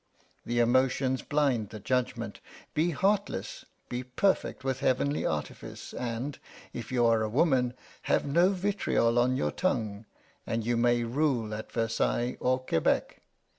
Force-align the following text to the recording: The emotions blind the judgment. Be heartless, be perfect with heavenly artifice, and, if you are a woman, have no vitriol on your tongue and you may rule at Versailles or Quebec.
The 0.47 0.57
emotions 0.57 1.21
blind 1.21 1.69
the 1.69 1.79
judgment. 1.79 2.39
Be 2.73 2.89
heartless, 2.89 3.65
be 3.87 4.01
perfect 4.01 4.63
with 4.63 4.79
heavenly 4.79 5.27
artifice, 5.27 5.93
and, 5.93 6.39
if 6.73 6.91
you 6.91 7.05
are 7.05 7.21
a 7.21 7.29
woman, 7.29 7.75
have 8.09 8.25
no 8.25 8.49
vitriol 8.49 9.19
on 9.19 9.35
your 9.37 9.51
tongue 9.51 10.07
and 10.47 10.65
you 10.65 10.75
may 10.75 11.03
rule 11.03 11.53
at 11.53 11.71
Versailles 11.71 12.35
or 12.39 12.57
Quebec. 12.57 13.21